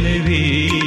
நிலவே 0.00 0.77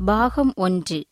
பாகம் 0.05 0.53
ஒன்று. 0.57 1.05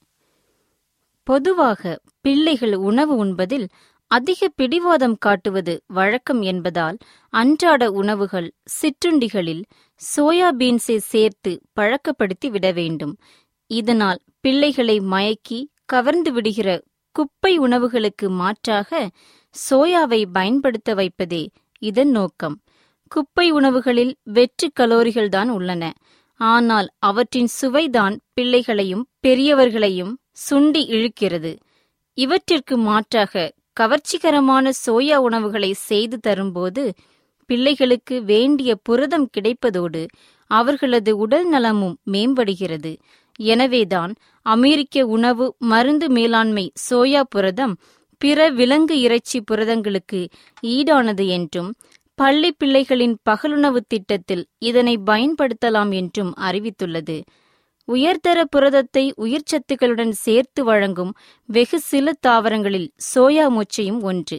பொதுவாக 1.23 2.01
பிள்ளைகள் 2.21 2.75
உணவு 2.75 3.17
உண்பதில் 3.17 3.69
அதிக 4.07 4.49
பிடிவாதம் 4.49 5.17
காட்டுவது 5.19 5.83
வழக்கம் 5.87 6.43
என்பதால் 6.43 6.97
அன்றாட 7.29 7.91
உணவுகள் 7.91 8.53
சிற்றுண்டிகளில் 8.65 9.63
சோயா 10.17 10.49
பீன்ஸை 10.59 10.97
சேர்த்து 10.97 11.61
பழக்கப்படுத்தி 11.81 12.51
விட 12.51 12.73
வேண்டும். 12.73 13.17
இதனால் 13.67 14.19
பிள்ளைகளை 14.41 15.01
மயக்கி 15.01 15.65
கவர்ந்து 15.85 16.33
விடுகிற 16.33 16.83
குப்பை 17.13 17.59
உணவுகளுக்கு 17.59 18.29
மாற்றாக 18.29 19.11
சோயாவை 19.71 20.27
பயன்படுத்த 20.33 20.95
வைப்பதே 20.95 21.51
இதன் 21.79 22.11
நோக்கம். 22.11 22.61
குப்பை 23.09 23.51
உணவுகளில் 23.51 24.17
வெற்று 24.23 24.71
கலோரிகள்தான் 24.81 25.49
உள்ளன. 25.49 25.93
ஆனால் 26.45 26.89
அவற்றின் 26.99 27.51
சுவைதான் 27.61 28.15
பிள்ளைகளையும் 28.35 29.05
பெரியவர்களையும் 29.27 30.13
சுண்டி 30.47 30.83
இழுக்கிறது. 30.95 31.53
இவற்றிற்கு 32.19 32.77
மாற்றாக 32.79 33.51
கவர்ச்சிகரமான 33.81 34.71
சோயா 34.85 35.17
உணவுகளை 35.19 35.73
செய்து 35.89 36.17
தரும்போது 36.19 36.83
பிள்ளைகளுக்கு 37.51 38.17
வேண்டிய 38.23 38.71
புரதம் 38.83 39.29
கிடைப்பதோடு 39.37 40.03
அவர்களது 40.51 41.13
உடல் 41.17 41.49
நலமும் 41.49 41.97
மேம்படுகிறது. 42.13 42.93
எனவேதான் 43.41 44.13
அமெரிக்க 44.47 45.05
உணவு 45.07 45.47
மருந்து 45.65 46.07
மேலாண்மை 46.09 46.67
சோயா 46.87 47.23
புரதம் 47.29 47.75
பிற 48.21 48.49
விலங்கு 48.51 48.97
இறைச்சி 49.01 49.39
புரதங்களுக்கு 49.51 50.21
ஈடானது 50.67 51.25
என்றும் 51.29 51.71
பள்ளி 52.19 52.51
பிள்ளைகளின் 52.53 53.15
பகலுணவு 53.31 53.81
திட்டத்தில் 53.89 54.47
இதனை 54.59 54.99
பயன்படுத்தலாம் 55.07 55.93
என்றும் 55.95 56.33
அறிவித்துள்ளது. 56.37 57.17
உயர்தர 57.89 58.45
புரதத்தை 58.45 59.15
உயிர்ச்சத்துக்களுடன் 59.17 60.13
சேர்த்து 60.25 60.65
வழங்கும் 60.65 61.13
வெகு 61.49 61.81
சில 61.81 62.13
தாவரங்களில் 62.27 62.89
சோயா 63.15 63.47
மொச்சையும் 63.57 64.01
ஒன்று. 64.01 64.39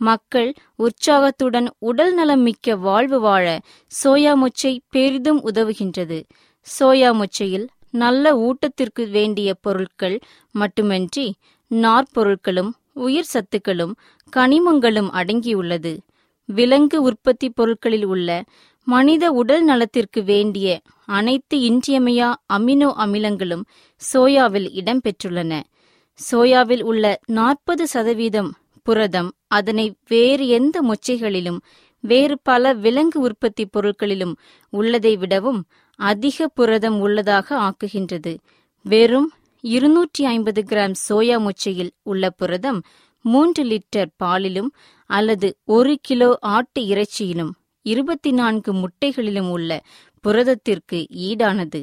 மக்கள் 0.00 0.50
உற்சாகத்துடன் 0.76 1.68
உடல் 1.78 2.14
நலம் 2.14 2.40
மிக்க 2.40 2.76
வாழ்வு 2.76 3.20
வாழ 3.20 3.46
சோயா 4.04 4.32
மொச்சை 4.34 4.78
பெரிதும் 4.88 5.40
உதவுகின்றது. 5.44 6.18
சோயா 6.66 7.10
மொச்சையில் 7.20 7.66
நல்ல 7.90 8.34
ஊட்டத்திற்கு 8.38 9.10
வேண்டிய 9.10 9.54
பொருட்கள் 9.60 10.18
மட்டுமின்றி 10.54 11.26
நார்ப்பொருட்களும் 11.70 12.70
உயிர் 12.94 13.32
சத்துக்களும் 13.34 13.94
கனிமங்களும் 14.36 15.10
அடங்கியுள்ளது. 15.12 15.92
விலங்கு 16.54 16.98
உற்பத்தி 17.02 17.48
பொருட்களில் 17.50 18.04
உள்ள 18.04 18.28
மனித 18.86 19.24
உடல் 19.32 19.64
நலத்திற்கு 19.64 20.20
வேண்டிய 20.22 20.68
அனைத்து 21.08 21.56
இன்றியமையா 21.60 22.28
அமினோ 22.52 22.88
அமிலங்களும் 23.04 23.64
சோயாவில் 24.02 24.68
இடம்பெற்றுள்ளன. 24.80 25.52
சோயாவில் 26.18 26.82
உள்ள 26.82 27.04
நாற்பது 27.30 27.84
சதவீதம் 27.86 28.50
புரதம் 28.86 29.30
அதனை 29.48 29.86
வேறு 30.08 30.44
எந்த 30.48 30.76
மொச்சைகளிலும் 30.82 31.60
வேறு 32.04 32.36
பல 32.42 32.72
விலங்கு 32.74 33.18
உற்பத்தி 33.20 33.64
பொருட்களிலும் 33.66 34.34
உள்ளதை 34.72 35.12
விடவும் 35.16 35.60
அதிக 35.98 36.48
புரதம் 36.48 36.98
உள்ளதாக 37.00 37.48
ஆக்குகின்றது. 37.68 38.32
வெறும் 38.86 39.28
இருநூற்றி 39.64 40.22
ஐம்பது 40.24 40.60
கிராம் 40.70 40.96
சோயா 41.08 41.36
மொச்சையில் 41.46 41.92
உள்ள 42.02 42.30
புரதம் 42.30 42.80
மூன்று 43.24 43.62
லிட்டர் 43.64 44.10
பாலிலும் 44.16 44.70
அல்லது 45.12 45.48
ஒரு 45.66 45.94
கிலோ 46.00 46.28
ஆட்டு 46.40 46.80
இறைச்சியிலும் 46.82 47.52
இருபத்தி 47.86 48.30
நான்கு 48.32 48.70
முட்டைகளிலும் 48.72 49.50
உள்ள 49.50 49.70
புரதத்திற்கு 50.24 50.98
ஈடானது. 51.28 51.80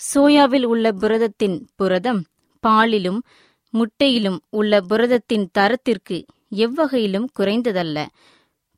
சோயாவில் 0.00 0.64
உள்ள 0.64 0.86
புரதத்தின் 0.92 1.56
புரதம் 1.76 2.22
பாலிலும் 2.62 3.20
முட்டையிலும் 3.74 4.38
உள்ள 4.50 4.80
புரதத்தின் 4.80 5.46
தரத்திற்கு 5.58 6.16
எவ்வகையிலும் 6.56 7.28
குறைந்ததல்ல. 7.38 7.98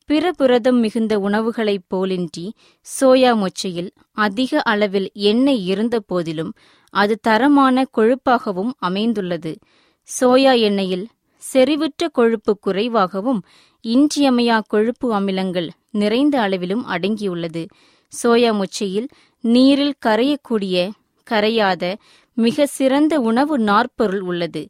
பிற 0.09 0.25
புரதம் 0.33 0.79
மிகுந்த 0.79 1.15
உணவுகளைப் 1.19 1.89
போலின்றி 1.95 2.45
சோயா 2.87 3.33
மொச்சையில் 3.43 3.91
அதிக 4.17 4.61
அளவில் 4.63 5.09
எண்ணெய் 5.31 5.65
இருந்த 5.65 5.97
போதிலும் 6.01 6.53
அது 6.95 7.15
தரமான 7.23 7.85
கொழுப்பாகவும் 7.97 8.73
அமைந்துள்ளது. 8.89 9.53
சோயா 10.09 10.53
எண்ணெயில் 10.69 11.07
செறிவுற்ற 11.43 12.03
கொழுப்பு 12.13 12.53
குறைவாகவும் 12.59 13.41
இன்றியமையா 13.85 14.61
கொழுப்பு 14.67 15.21
அமிலங்கள் 15.21 15.69
நிறைந்த 15.91 16.41
அளவிலும் 16.41 16.85
அடங்கியுள்ளது. 16.89 17.67
சோயா 18.13 18.51
முச்சையில் 18.61 19.09
நீரில் 19.41 19.95
கரையக்கூடிய 20.07 20.91
கரையாத 21.27 21.95
மிக 22.37 22.67
சிறந்த 22.67 23.21
உணவு 23.21 23.59
நாற்பொருள் 23.59 24.21
உள்ளது. 24.21 24.69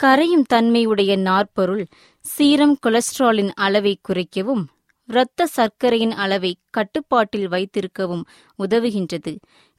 கரையும் 0.00 0.44
தன்மையுடைய 0.48 1.16
நாற்பொருள் 1.16 1.86
சீரம் 2.20 2.76
கொலஸ்ட்ராலின் 2.86 3.52
அளவை 3.54 3.98
குறைக்கவும் 4.08 4.64
இரத்த 5.06 5.46
சர்க்கரையின் 5.46 6.10
அளவை 6.10 6.56
கட்டுப்பாட்டில் 6.70 7.48
வைத்திருக்கவும் 7.48 8.24
உதவுகின்றது. 8.58 9.32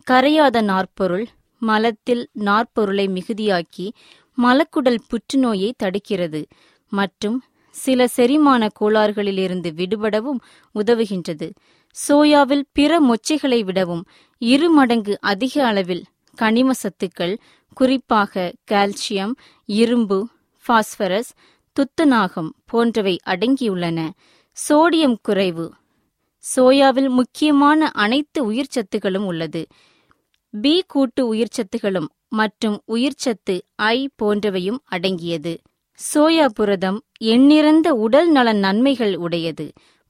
கரையாத 0.07 0.61
நாற்பொருள் 0.61 1.27
மலத்தில் 1.61 2.29
நாற்பொருளை 2.33 3.05
மிகுதியாக்கி 3.07 3.87
மலக்குடல் 4.37 5.03
புற்றுநோயை 5.09 5.71
தடுக்கிறது 5.83 6.41
மற்றும் 6.91 7.37
சில 7.69 8.07
செரிமான 8.07 8.69
கோளாறுகளிலிருந்து 8.79 9.73
விடுபடவும் 9.73 10.39
உதவுகின்றது. 10.75 11.51
சோயாவில் 11.91 12.65
பிற 12.71 13.01
மொச்சைகளை 13.01 13.63
விடவும் 13.63 14.05
இரு 14.37 14.69
மடங்கு 14.69 15.17
அதிக 15.21 15.65
அளவில் 15.65 16.03
கனிம 16.35 16.71
சத்துக்கள் 16.71 17.37
குறிப்பாக 17.73 18.53
கால்சியம் 18.71 19.31
இரும்பு 19.65 20.27
பாஸ்பரஸ் 20.65 21.31
துத்தநாகம் 21.75 22.49
போன்றவை 22.65 23.19
அடங்கியுள்ளன. 23.25 24.09
சோடியம் 24.69 25.15
குறைவு. 25.21 25.73
சோயாவில் 26.37 27.09
முக்கியமான 27.09 27.89
அனைத்து 27.89 28.51
உயிர்ச்சத்துகளும் 28.51 29.25
உள்ளது. 29.25 29.67
பி 30.51 30.83
கூட்டு 30.87 31.33
உயிர்ச்சத்துகளும் 31.33 32.07
மற்றும் 32.29 32.81
உயிர்ச்சத்து 32.87 33.61
ஐ 33.75 34.09
போன்றவையும் 34.21 34.77
அடங்கியது. 34.85 35.59
சோயா 35.99 36.45
புரதம் 36.53 36.99
எண்ணிறந்த 37.23 37.87
உடல் 37.97 38.29
நல 38.31 38.49
நன்மைகள் 38.55 39.15
உடையது. 39.15 39.65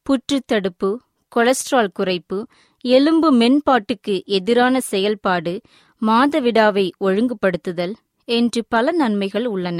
புற்றுத்தடுப்பு 0.05 0.89
கொலஸ்ட்ரால் 1.31 1.95
குறைப்பு 1.99 2.37
எலும்பு 2.85 3.29
மென்பாட்டுக்கு 3.33 4.15
எதிரான 4.29 4.79
செயல்பாடு 4.81 5.53
மாதவிடாவை 6.01 6.85
ஒழுங்குபடுத்துதல் 6.99 7.93
என்று 8.27 8.61
பல 8.67 8.91
நன்மைகள் 8.91 9.45
உள்ளன. 9.45 9.79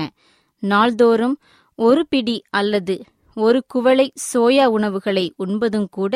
நாள்தோறும் 0.64 1.36
ஒரு 1.80 2.04
பிடி 2.08 2.38
அல்லது 2.50 2.96
ஒரு 3.38 3.60
குவளை 3.68 4.08
சோயா 4.26 4.66
உணவுகளை 4.70 5.26
உண்பதும் 5.38 5.90
கூட 5.90 6.16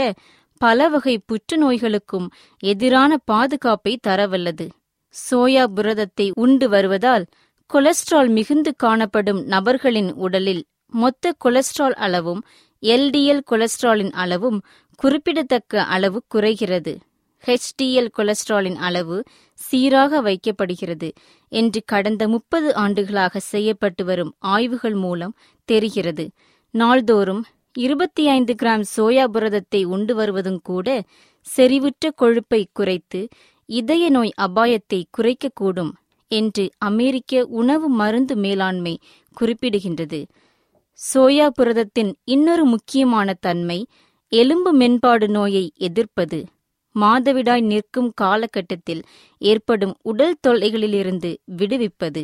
பல 0.61 0.87
வகை 0.89 1.15
புற்றுநோய்களுக்கும் 1.25 2.27
எதிரான 2.63 3.11
பாதுகாப்பை 3.25 3.93
தரவல்லது. 4.07 4.67
சோயா 5.15 5.63
புரதத்தை 5.75 6.27
உண்டு 6.35 6.67
வருவதால் 6.69 7.25
கொலஸ்ட்ரால் 7.69 8.29
மிகுந்து 8.29 8.71
காணப்படும் 8.75 9.39
நபர்களின் 9.43 10.09
உடலில் 10.15 10.63
மொத்த 10.93 11.31
கொலஸ்ட்ரால் 11.45 11.95
அளவும் 12.05 12.41
எல்டிஎல் 12.83 13.41
கொலஸ்ட்ராலின் 13.51 14.11
அளவும் 14.13 14.59
குறிப்பிடத்தக்க 14.99 15.83
அளவு 15.85 16.19
குறைகிறது. 16.35 16.93
ஹெச்டிஎல் 17.43 18.09
கொலஸ்ட்ராலின் 18.17 18.77
அளவு 18.79 19.17
சீராக 19.59 20.21
வைக்கப்படுகிறது 20.21 21.09
என்று 21.51 21.81
கடந்த 21.85 22.27
முப்பது 22.27 22.69
ஆண்டுகளாக 22.75 23.41
செய்யப்பட்டு 23.51 24.05
வரும் 24.05 24.31
ஆய்வுகள் 24.53 24.97
மூலம் 25.05 25.33
தெரிகிறது. 25.69 26.27
நாள்தோறும் 26.73 27.43
இருபத்தி 27.77 28.23
ஐந்து 28.27 28.55
கிராம் 28.61 28.85
சோயா 28.95 29.25
புரதத்தை 29.27 29.83
உண்டு 29.95 30.15
வருவதும் 30.15 30.61
கூட 30.63 30.87
செறிவுற்ற 31.47 32.13
கொழுப்பை 32.21 32.61
குறைத்து 32.73 33.21
இதய 33.69 34.05
நோய் 34.09 34.33
அபாயத்தை 34.41 35.01
குறைக்கக்கூடும். 35.17 35.91
என்று 36.33 36.63
அமெரிக்க 36.77 37.45
உணவு 37.59 37.87
மருந்து 37.89 38.35
மேலாண்மை 38.35 38.93
குறிப்பிடுகின்றது. 39.37 40.19
சோயா 40.99 41.47
புரதத்தின் 41.49 42.11
இன்னொரு 42.23 42.65
முக்கியமான 42.65 43.33
தன்மை 43.39 43.79
எலும்பு 44.31 44.71
மென்பாடு 44.73 45.27
நோயை 45.29 45.65
எதிர்ப்பது. 45.79 46.39
மாதவிடாய் 46.95 47.63
நிற்கும் 47.63 48.09
காலகட்டத்தில் 48.21 49.01
ஏற்படும் 49.41 49.95
உடல் 50.03 50.37
தொல்லைகளிலிருந்து 50.47 51.31
விடுவிப்பது. 51.57 52.23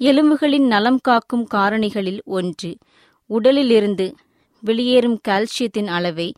எலும்புகளின் 0.00 0.66
நலம் 0.66 1.00
காக்கும் 1.02 1.46
காரணிகளில் 1.54 2.22
ஒன்று. 2.24 2.70
உடலிலிருந்து 3.30 4.06
வெளியேறும் 4.62 5.18
கால்சியத்தின் 5.28 5.90
அளவை 5.98 6.28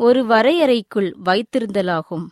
ஒரு 0.00 0.20
வரையறைக்குள் 0.26 1.10
வைத்திருந்தலாகும். 1.24 2.26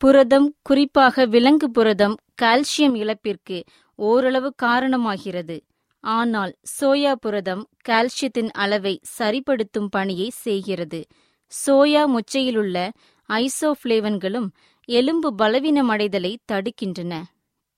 புரதம் 0.00 0.48
குறிப்பாக 0.62 1.24
விலங்கு 1.26 1.70
புரதம் 1.70 2.16
கால்சியம் 2.42 2.96
இழப்பிற்கு 2.96 3.58
ஓரளவு 3.98 4.48
காரணமாகிறது. 4.62 5.56
ஆனால் 6.04 6.52
சோயா 6.72 7.12
புரதம் 7.20 7.62
கால்சியத்தின் 7.88 8.50
அளவை 8.54 8.94
சரிப்படுத்தும் 9.18 9.88
பணியை 9.90 10.28
செய்கிறது. 10.42 11.00
சோயா 11.52 12.02
முச்சையிலுள்ள 12.14 12.76
ஐசோஃப்ளேவன்களும் 13.28 14.48
எலும்பு 14.88 15.30
பலவீனமடைதலை 15.38 16.32
தடுக்கின்றன. 16.52 17.12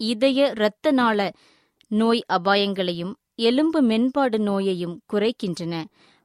இதய 0.01 0.51
இரத்த 0.57 0.91
நாள 0.91 1.21
நோய் 1.91 2.23
அபாயங்களையும் 2.33 3.15
எலும்பு 3.41 3.81
மென்பாடு 3.83 4.39
நோயையும் 4.39 4.99
குறைக்கின்றன. 5.13 5.75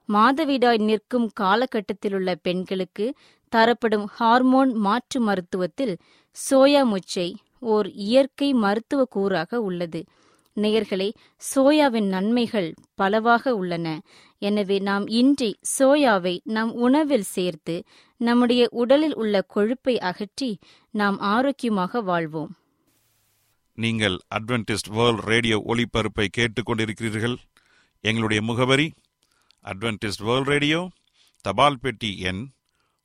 மாதவிடாய் 0.09 0.81
நிற்கும் 0.81 1.27
காலகட்டத்திலுள்ள 1.39 2.29
பெண்களுக்கு 2.41 3.05
தரப்படும் 3.53 4.05
ஹார்மோன் 4.17 4.71
மாற்று 4.85 5.19
மருத்துவத்தில் 5.27 5.95
சோயா 6.37 6.81
முச்சை 6.91 7.29
ஓர் 7.73 7.87
இயற்கை 8.05 8.49
மருத்துவ 8.63 9.01
கூறாக 9.15 9.59
உள்ளது. 9.67 10.01
நேயர்களே 10.57 11.07
சோயாவின் 11.41 12.07
நன்மைகள் 12.07 12.69
பலவாக 12.95 13.53
உள்ளன. 13.55 13.87
எனவே 14.41 14.77
நாம் 14.79 15.05
இன்றி 15.19 15.51
சோயாவை 15.77 16.35
நம் 16.55 16.71
உணவில் 16.85 17.29
சேர்த்து 17.35 17.75
நம்முடைய 18.21 18.63
உடலில் 18.81 19.15
உள்ள 19.15 19.35
கொழுப்பை 19.55 19.95
அகற்றி 20.09 20.49
நாம் 20.93 21.17
ஆரோக்கியமாக 21.33 22.01
வாழ்வோம். 22.01 22.51
நீங்கள் 23.77 24.17
அட்வென்டிஸ்ட் 24.37 24.91
வேர்ல்ட் 24.97 25.23
ரேடியோ 25.31 25.57
ஒளிபரப்பை 25.71 26.27
கேட்டுக்கொண்டிருக்கிறீர்கள் 26.37 27.37
எங்களுடைய 28.03 28.39
முகவரி 28.41 28.87
அட்வென்டிஸ்ட் 29.65 30.23
வேர்ல்ட் 30.23 30.49
ரேடியோ 30.53 30.79
தபால் 31.45 31.79
பெட்டி 31.79 32.11
எண் 32.29 32.43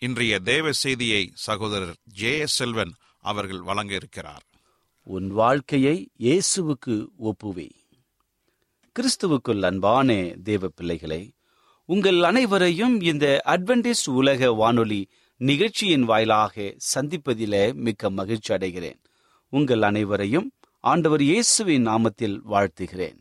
இன்றைய 0.00 0.38
தேவ 0.38 0.72
செய்தியை 0.72 1.30
சகோதரர் 1.34 1.96
ஜே 2.04 2.38
எஸ் 2.38 2.54
செல்வன் 2.54 2.92
அவர்கள் 3.18 3.60
வழங்க 3.60 3.94
இருக்கிறார் 3.94 4.42
உன் 5.02 5.26
வாழ்க்கையை 5.26 6.08
இயேசுவுக்கு 6.18 7.06
ஒப்புவே. 7.18 7.70
கிறிஸ்துவுக்குள் 8.96 9.62
அன்பான 9.62 10.34
தேவ 10.42 10.68
பிள்ளைகளே 10.68 11.32
உங்கள் 11.84 12.22
அனைவரையும் 12.22 13.00
இந்த 13.00 13.42
அட்வென்டிஸ்ட் 13.44 14.10
உலக 14.10 14.52
வானொலி 14.52 15.08
நிகழ்ச்சியின் 15.36 16.02
வாயிலாக 16.02 16.76
சந்திப்பதிலே 16.94 17.74
மிக்க 17.74 18.10
மகிழ்ச்சி 18.10 18.54
அடைகிறேன். 18.54 19.00
உங்கள் 19.48 19.82
அனைவரையும் 19.82 20.52
ஆண்டவர் 20.80 21.22
இயேசுவின் 21.22 21.86
நாமத்தில் 21.86 22.40
வாழ்த்துகிறேன். 22.50 23.18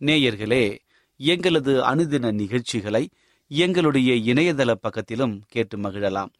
நேயர்களே 0.00 0.78
எங்களது 1.16 1.84
அனுதின 1.84 2.32
நிகழ்ச்சிகளை 2.32 3.08
எங்களுடைய 3.50 4.10
இணையதள 4.32 4.70
பக்கத்திலும் 4.82 5.40
கேட்டு 5.48 5.76
மகிழலாம். 5.78 6.30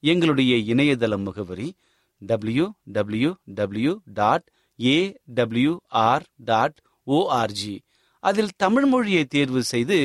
எங்களுடைய 0.00 0.54
இணையதள 0.74 1.16
முகவரி 1.24 1.68
W 2.18 2.72
W 2.82 3.34
W 3.58 3.92
dot 4.04 4.46
A 4.84 4.96
WR 5.34 6.24
dot 6.36 6.78
ORG 7.06 7.78
அதில் 8.18 8.56
தமிழ் 8.56 8.84
மொழியை 8.84 9.24
தேர்வு 9.24 9.62
செய்து 9.62 9.98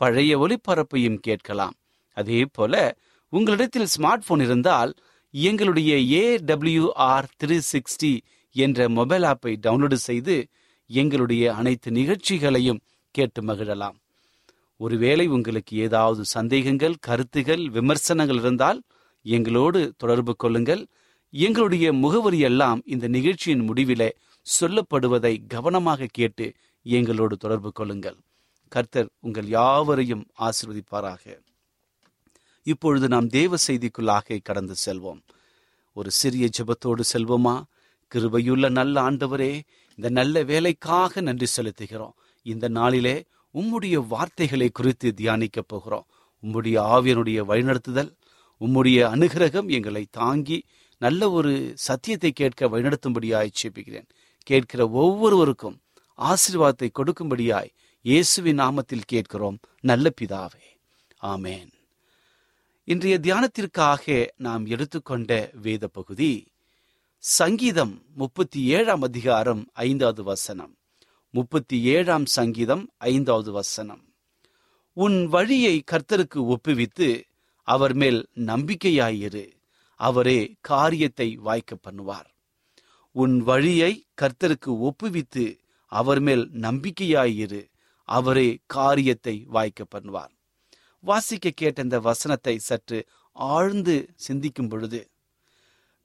பழைய 0.00 0.38
ஒளிபரப்பையும் 0.38 1.18
கேட்கலாம். 1.18 1.76
அதே 2.16 2.40
போல 2.52 2.96
உங்களிடத்தில் 3.28 3.92
ஸ்மார்ட் 3.96 4.26
போன் 4.26 4.40
இருந்தால் 4.40 4.94
எங்களுடைய 5.30 5.92
A 6.12 6.24
W R 6.38 7.28
three 7.44 7.60
sixty 7.72 8.14
என்ற 8.56 8.88
மொபைல் 8.88 9.22
ஆப்பை 9.22 9.54
டவுன்லோடு 9.66 9.98
செய்து 10.08 10.48
எங்களுடைய 10.86 11.54
அனைத்து 11.54 11.90
நிகழ்ச்சிகளையும் 11.90 12.82
கேட்டு 13.10 13.42
மகிழலாம். 13.42 13.96
ஒருவேளை 14.76 15.26
உங்களுக்கு 15.26 15.76
ஏதாவது 15.76 16.24
சந்தேகங்கள் 16.24 16.96
கருத்துகள் 17.00 17.70
விமர்சனங்கள் 17.70 18.36
இருந்தால் 18.36 18.82
எங்களோடு 19.22 19.94
தொடர்பு 19.96 20.36
கொள்ளுங்கள். 20.36 20.86
எங்களுடைய 21.30 21.92
முகவரி 21.92 22.38
எல்லாம் 22.38 22.82
இந்த 22.84 23.08
நிகழ்ச்சியின் 23.08 23.72
முடிவிலே 23.72 24.10
சொல்லப்படுவதை 24.60 25.46
கவனமாக 25.48 26.06
கேட்டு 26.10 26.52
எங்களோடு 26.82 27.36
தொடர்பு 27.36 27.72
கொள்ளுங்கள். 27.72 28.16
கர்த்தர் 28.68 29.08
உங்கள் 29.20 29.46
யாவரையும் 29.46 30.26
ஆசிர்வதிப்பாராக. 30.38 31.38
இப்பொழுது 32.62 33.08
நாம் 33.08 33.28
தேவ 33.28 33.56
செய்திக்குள்ளாக 33.66 34.38
கடந்து 34.42 34.74
செல்வோம். 34.86 35.20
ஒரு 35.92 36.10
சிறிய 36.10 36.48
ஜெபத்தோடு 36.58 37.02
செல்வோமா? 37.12 37.62
கிருபையுள்ள 38.14 38.70
நல்ல 38.70 39.10
ஆண்டவரே 39.10 39.60
இந்த 39.96 40.10
நல்ல 40.10 40.42
வேலைக்காக 40.42 41.20
நன்றி 41.20 41.46
செலுத்துகிறோம். 41.56 42.12
இந்த 42.42 42.68
நாளிலே 42.68 43.24
உம்முடைய 43.54 44.06
வார்த்தைகளை 44.06 44.68
குறித்து 44.68 45.14
தியானிக்கப் 45.16 45.68
போகிறோம். 45.68 46.06
உம்முடைய 46.42 46.78
ஆவியனுடைய 46.80 47.40
வழிநடத்துதல் 47.48 48.16
உம்முடைய 48.60 48.98
அனுகிரகம் 49.08 49.68
எங்களை 49.68 50.06
தாங்கி 50.10 50.64
நல்ல 50.98 51.30
ஒரு 51.30 51.72
சத்தியத்தை 51.74 52.32
கேட்க 52.32 52.68
வழிநடத்தும்படியாய் 52.68 53.50
சேப்பிக்கிறேன் 53.62 54.08
கேட்கிற 54.42 54.88
ஒவ்வொருவருக்கும் 54.88 55.80
ஆசீர்வாதத்தை 56.18 56.88
கொடுக்கும்படியாய் 56.94 57.68
இயேசுவின் 58.02 58.58
நாமத்தில் 58.58 59.00
கேட்கிறோம். 59.04 59.58
நல்ல 59.80 60.10
பிதாவே. 60.20 60.80
ஆமேன். 61.22 61.68
இன்றைய 62.84 63.18
தியானத்திற்காக 63.18 64.28
நாம் 64.36 64.66
எடுத்துக்கொண்ட 64.66 65.50
வேத 65.52 65.86
பகுதி 65.86 66.46
சங்கீதம் 67.18 68.02
முப்பத்தி 68.14 68.64
ஏழாம் 68.64 69.02
அதிகாரம் 69.02 69.70
ஐந்தாவது 69.72 70.22
வசனம். 70.22 70.75
முப்பத்தி 71.36 71.78
ஏழாம் 71.94 72.26
சங்கீதம் 72.36 72.84
ஐந்தாவது 73.10 73.50
வசனம். 73.52 74.02
உன் 74.96 75.18
வழியை 75.26 75.74
கர்த்தருக்கு 75.92 76.40
ஒப்புவித்து 76.54 77.08
அவர் 77.68 77.94
மேல் 77.94 78.20
நம்பிக்கையாயிரு. 78.50 79.44
அவரே 80.00 80.40
காரியத்தை 80.60 81.28
வாய்க்க 81.46 81.72
பண்ணுவார். 81.86 82.28
உன் 83.16 83.36
வழியை 83.42 83.92
கர்த்தருக்கு 84.20 84.72
ஒப்புவித்து 84.88 85.44
அவர் 85.92 86.20
மேல் 86.20 86.44
நம்பிக்கையாயிரு. 86.66 87.62
அவரே 88.08 88.48
காரியத்தை 88.76 89.36
வாய்க்க 89.54 89.84
பண்ணுவார். 89.94 90.32
வாசிக்க 91.04 91.52
கேட்ட 91.54 91.82
இந்த 91.82 91.98
வசனத்தை 92.00 92.54
சற்று 92.68 92.98
ஆழ்ந்து 93.36 93.96
சிந்திக்கும் 94.26 94.68
பொழுது 94.68 95.00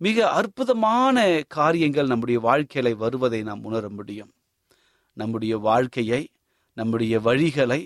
மிக 0.02 0.18
அற்புதமான 0.40 1.18
காரியங்கள் 1.48 2.12
நம்முடைய 2.14 2.40
வாழ்க்கையில 2.50 2.96
வருவதை 3.04 3.40
நாம் 3.50 3.64
உணர 3.64 3.86
முடியும். 3.90 4.32
நம்முடைய 5.14 5.58
வாழ்க்கையை 5.58 6.32
நம்முடைய 6.74 7.20
வழிகளை 7.20 7.82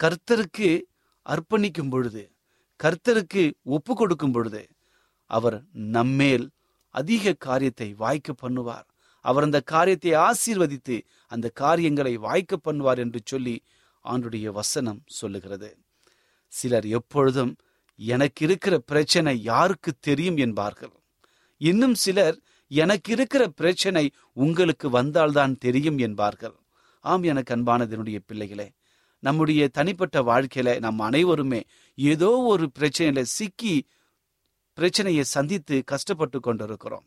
கர்த்தருக்கு 0.00 0.82
அர்ப்பணிக்கும் 1.26 1.90
பொழுது 1.90 2.30
கர்த்தருக்கு 2.80 3.52
ஒப்பு 3.62 3.94
கொடுக்கும் 3.94 4.32
பொழுது 4.32 4.68
அவர் 5.26 5.62
நம்மேல் 5.72 6.50
அதிக 6.90 7.32
காரியத்தை 7.32 7.94
வாய்க்க 7.94 8.34
பண்ணுவார். 8.42 8.86
அவர் 9.20 9.42
அந்த 9.42 9.60
காரியத்தை 9.60 10.12
ஆசீர்வதித்து 10.12 10.96
அந்த 11.26 11.48
காரியங்களை 11.48 12.16
வாய்க்க 12.16 12.56
பண்ணுவார் 12.64 12.98
என்று 12.98 13.20
சொல்லி 13.24 13.62
ஆண்டுடைய 14.04 14.46
வசனம் 14.50 15.02
சொல்லுகிறது. 15.06 15.78
சிலர் 16.46 16.86
எப்பொழுதும் 16.86 17.56
எனக்கு 17.96 18.44
இருக்கிற 18.44 18.78
பிரச்சனை 18.78 19.42
யாருக்கு 19.42 19.92
தெரியும் 20.00 20.36
என்பார்கள். 20.36 20.94
இன்னும் 21.56 21.94
சிலர் 21.94 22.36
எனக்கு 22.66 23.12
இருக்கிற 23.12 23.48
பிரச்சனை 23.48 24.12
உங்களுக்கு 24.32 24.90
வந்தால்தான் 24.90 25.58
தெரியும் 25.58 25.98
என்பார்கள். 25.98 26.56
ஆம் 27.04 27.22
எனக்கு 27.22 27.56
அன்பானதனுடைய 27.56 28.18
பிள்ளைகளே 28.26 28.70
நம்முடைய 29.22 29.68
தனிப்பட்ட 29.68 30.22
வாழ்க்கையில 30.22 30.78
நம் 30.78 30.98
அனைவருமே 30.98 31.62
ஏதோ 31.98 32.30
ஒரு 32.30 32.70
பிரச்சனையில 32.78 33.20
சிக்கி 33.22 33.74
பிரச்சனையை 34.78 35.24
சந்தித்து 35.24 35.84
கஷ்டப்பட்டு 35.84 36.40
கொண்டிருக்கிறோம். 36.40 37.06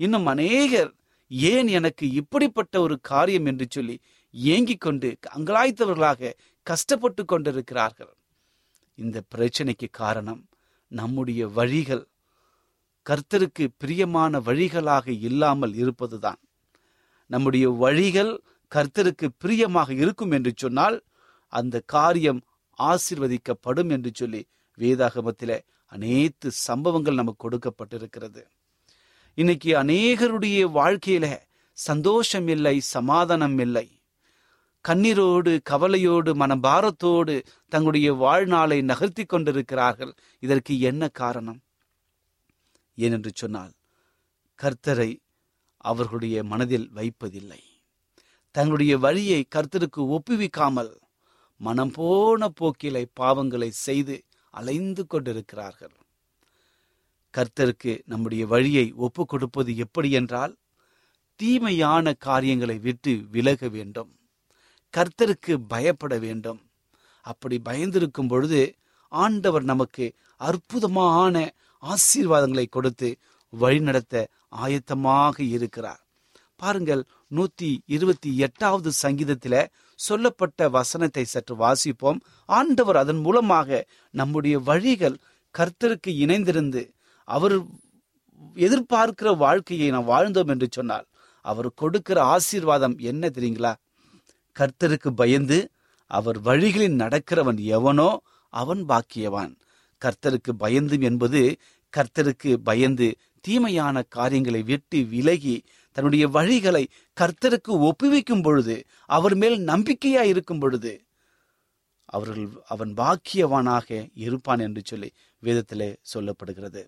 இன்னும் 0.00 0.26
அநேகர் 0.26 0.94
ஏன் 1.28 1.68
எனக்கு 1.68 2.10
இப்படிப்பட்ட 2.10 2.80
ஒரு 2.80 3.00
காரியம்? 3.00 3.46
என்று 3.46 3.66
சொல்லி 3.70 3.96
ஏங்கிக் 4.34 4.80
கொண்டு 4.80 5.08
அங்கலாய்த்தவர்களாக 5.36 6.32
கஷ்டப்பட்டு 6.66 7.24
கொண்டிருக்கிறார்கள். 7.24 8.12
இந்த 8.98 9.22
பிரச்சனைக்கு 9.34 9.88
காரணம் 9.90 10.48
நம்முடைய 10.92 11.48
வழிகள். 11.48 12.04
கர்த்தருக்கு 13.06 13.64
பிரியமான 13.78 14.40
வழிகளாக 14.40 15.08
இல்லாமல் 15.20 15.74
இருப்பதுதான். 15.74 16.40
நம்முடைய 17.30 17.70
வழிகள் 17.70 18.32
கர்த்தருக்கு 18.74 19.28
பிரியமாக 19.38 19.94
இருக்கும் 19.94 20.30
என்று 20.30 20.52
சொன்னால் 20.56 21.02
அந்த 21.48 21.82
காரியம் 21.86 22.42
ஆசிர்வதிக்கப்படும் 22.78 23.90
என்று 23.90 24.10
சொல்லி 24.14 24.46
வேதாகமத்தில 24.78 25.60
அனைத்து 25.86 26.50
சம்பவங்கள் 26.50 27.14
நமக்கு 27.14 27.50
கொடுக்கப்பட்டிருக்கிறது. 27.50 28.42
இன்னைக்கு 29.34 29.82
அநேகருடைய 29.82 30.60
வாழ்க்கையில 30.78 31.38
சந்தோஷம் 31.72 32.48
இல்லை 32.48 32.80
சமாதானம் 32.80 33.58
இல்லை. 33.58 34.00
கண்ணீரோடு 34.88 35.60
கவலையோடு 35.62 36.34
மனபாரத்தோடு 36.34 37.42
தங்களுடைய 37.68 38.12
வாழ்நாளை 38.12 38.82
நகர்த்தி 38.82 39.24
கொண்டிருக்கிறார்கள். 39.24 40.14
இதற்கு 40.38 40.80
என்ன 40.80 41.08
காரணம்? 41.08 41.60
ஏனென்று 42.96 43.30
சொன்னால் 43.34 43.72
கர்த்தரை 44.62 45.16
அவர்களுடைய 45.76 46.44
மனதில் 46.44 46.90
வைப்பதில்லை. 46.90 47.62
தங்களுடைய 48.54 48.98
வழியை 48.98 49.40
கர்த்தருக்கு 49.54 50.02
ஒப்புவிக்காமல் 50.16 50.92
மனம் 51.60 51.90
போன 51.90 52.48
போக்கிலை 52.60 53.04
பாவங்களை 53.20 53.68
செய்து 53.68 54.16
அலைந்து 54.50 55.06
கொண்டிருக்கிறார்கள். 55.06 55.94
கர்த்தருக்கு 57.34 57.92
நம்முடைய 58.04 58.46
வழியை 58.46 58.92
ஒப்பு 58.96 59.22
கொடுப்பது 59.26 59.76
எப்படி 59.76 60.10
என்றால் 60.10 60.54
தீமையான 61.40 62.12
காரியங்களை 62.12 62.78
விட்டு 62.78 63.12
விலக 63.30 63.68
வேண்டும். 63.68 64.10
கர்த்தருக்கு 64.94 65.54
பயப்பட 65.68 66.18
வேண்டும். 66.18 66.60
அப்படி 67.26 67.56
பயந்திருக்கும் 67.64 68.28
பொழுது 68.28 68.60
ஆண்டவர் 69.12 69.62
நமக்கு 69.62 70.04
அற்புதமான 70.36 71.54
ஆசீர்வாதங்களை 71.82 72.66
கொடுத்து 72.68 73.08
வழிநடத்த 73.52 74.28
ஆயத்தமாக 74.56 75.36
இருக்கிறார். 75.56 76.01
பாருங்கள் 76.62 77.02
நூத்தி 77.36 77.68
இருபத்தி 77.86 78.30
எட்டாவது 78.36 78.90
சங்கீதத்தில 79.02 79.54
சொல்லப்பட்ட 79.98 80.68
வசனத்தை 80.68 81.24
சற்று 81.24 81.54
வாசிப்போம். 81.56 82.18
ஆண்டவர் 82.48 82.96
அதன் 82.96 83.20
மூலமாக 83.20 83.78
நம்முடைய 84.14 84.56
வழிகள் 84.68 85.16
கர்த்தருக்கு 85.54 86.10
இணைந்திருந்து 86.24 86.82
அவர் 87.28 87.56
எதிர்பார்க்கிற 88.66 89.28
வாழ்க்கையை 89.36 89.88
நாம் 89.90 90.08
வாழ்ந்தோம் 90.08 90.52
என்று 90.54 90.68
சொன்னால் 90.70 91.06
அவர் 91.44 91.68
கொடுக்கிற 91.74 92.18
ஆசீர்வாதம் 92.34 92.96
என்ன 93.10 93.30
தெரியுங்களா? 93.36 93.72
கர்த்தருக்கு 94.56 95.10
பயந்து 95.22 95.58
அவர் 96.10 96.38
வழிகளில் 96.40 97.00
நடக்கிறவன் 97.02 97.60
எவனோ 97.76 98.10
அவன் 98.52 98.82
பாக்கியவான். 98.88 99.52
கர்த்தருக்கு 100.02 100.52
பயந்தும் 100.64 101.04
என்பது 101.10 101.40
கர்த்தருக்கு 101.92 102.50
பயந்து 102.68 103.06
தீமையான 103.44 103.96
காரியங்களை 104.16 104.60
விட்டு 104.62 104.98
விலகி 105.12 105.54
தன்னுடைய 105.92 106.28
வழிகளை 106.28 106.84
கர்த்தருக்கு 107.20 107.88
ஒப்புவிக்கும் 107.88 108.42
பொழுது 108.42 108.76
அவர் 109.06 109.34
மேல் 109.34 109.58
நம்பிக்கையா 109.64 110.22
இருக்கும் 110.32 110.58
பொழுது 110.58 110.92
அவர்கள் 112.04 112.48
அவன் 112.64 112.92
பாக்கியவானாக 112.96 114.08
இருப்பான் 114.14 114.58
என்று 114.58 114.82
சொல்லி 114.84 115.10
வேதத்திலே 115.42 115.96
சொல்லப்படுகிறது. 116.12 116.82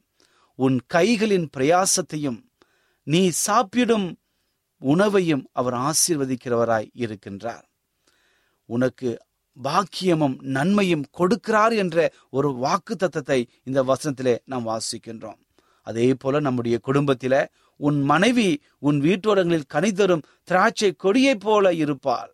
உன் 0.59 0.77
கைகளின் 0.95 1.47
பிரயாசத்தையும் 1.57 2.41
நீ 3.03 3.29
சாப்பிடும் 3.29 4.09
உணவையும் 4.83 5.45
அவர் 5.53 5.75
ஆசீர்வதிக்கிறவராய் 5.75 6.91
இருக்கின்றார். 6.95 7.65
உனக்கு 8.69 9.11
பாக்கியமும் 9.57 10.37
நன்மையும் 10.57 11.05
கொடுக்கிறார் 11.19 11.75
என்ற 11.77 12.13
ஒரு 12.31 12.55
வாக்கு 12.55 12.95
தத்தத்தை 12.95 13.41
இந்த 13.63 13.83
வசனத்திலே 13.83 14.39
நாம் 14.45 14.69
வாசிக்கின்றோம். 14.69 15.41
அதே 15.87 16.15
போல 16.15 16.41
நம்முடைய 16.41 16.77
குடும்பத்தில 16.87 17.35
உன் 17.77 18.03
மனைவி 18.03 18.63
உன் 18.79 19.01
வீட்டோரங்களில் 19.01 19.71
கனிதரும் 19.75 20.23
திராட்சை 20.45 20.93
கொடியைப் 20.93 21.41
போல 21.41 21.73
இருப்பாள். 21.73 22.33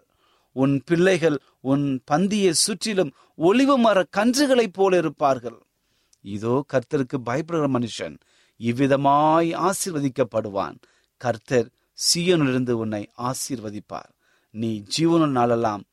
உன் 0.52 0.82
பிள்ளைகள் 0.84 1.38
உன் 1.60 2.02
பந்தியை 2.10 2.50
சுற்றிலும் 2.50 3.12
ஒளிவு 3.34 3.78
மர 3.78 4.04
கன்றுகளைப் 4.16 4.72
போல 4.72 4.96
இருப்பார்கள். 4.96 5.58
இதோ 6.20 6.64
கர்த்தருக்கு 6.72 7.18
பயப்படுகிற 7.24 7.68
மனுஷன் 7.76 8.16
இவ்விதமாய் 8.60 9.70
ஆசீர்வதிக்கப்படுவான். 9.70 10.76
கர்த்தர் 11.16 11.68
சீயனிலிருந்து 11.98 12.70
உன்னை 12.70 13.08
ஆசீர்வதிப்பார். 13.18 14.10
நீ 14.50 14.82
ஜீவன 14.96 15.28
நாளெல்லாம் 15.28 15.84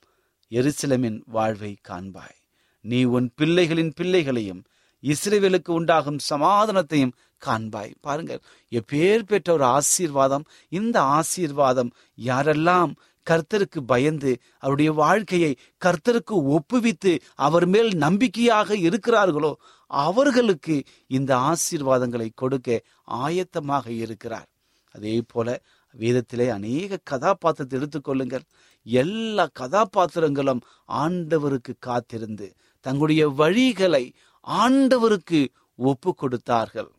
எருசலமின் 0.52 1.22
வாழ்வை 1.26 1.76
காண்பாய். 1.90 2.38
நீ 2.82 3.04
உன் 3.04 3.30
பிள்ளைகளின் 3.38 3.92
பிள்ளைகளையும் 3.96 4.64
இஸ்ரேவேலுக்கு 5.04 5.70
உண்டாகும் 5.70 6.20
சமாதானத்தையும் 6.30 7.16
காண்பாய். 7.46 7.94
பாருங்கள் 8.02 8.42
எப்பேர் 8.72 9.24
பெற்ற 9.24 9.54
ஒரு 9.54 9.64
ஆசீர்வாதம் 9.64 10.46
இந்த 10.70 11.02
ஆசீர்வாதம் 11.02 11.92
யாரெல்லாம் 12.18 12.94
கர்த்தருக்கு 13.28 13.80
பயந்து 13.86 14.32
அவருடைய 14.58 14.92
வாழ்க்கையை 14.94 15.56
கர்த்தருக்கு 15.86 16.36
ஒப்புவித்து 16.56 17.20
அவர் 17.36 17.66
மேல் 17.66 17.92
நம்பிக்கையாக 17.96 18.76
இருக்கிறார்களோ 18.76 19.54
அவர்களுக்கு 19.92 20.84
இந்த 21.08 21.32
ஆசீர்வாதங்களை 21.52 22.30
கொடுக்க 22.36 22.82
ஆயத்தமாக 23.06 23.88
இருக்கிறார். 23.88 24.48
அதே 24.96 25.22
போல 25.28 25.62
வேதத்திலே 25.96 26.48
அநேக 26.50 27.00
கதாபாத்திரத்தை 27.04 27.76
எடுத்துக்கொள்ளுங்கள் 27.80 28.46
எல்லா 28.82 29.46
கதாபாத்திரங்களும் 29.60 30.62
ஆண்டவருக்கு 30.88 31.74
காத்திருந்து 31.80 32.48
தங்களுடைய 32.86 33.24
வழிகளை 33.30 34.12
ஆண்டவருக்கு 34.48 35.48
ஒப்பு 35.76 36.16
கொடுத்தார்கள். 36.16 36.92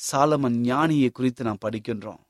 சாலமன் 0.00 0.56
ஞானியை 0.66 1.10
குறித்து 1.10 1.44
நாம் 1.44 1.62
படிக்கின்றோம். 1.64 2.20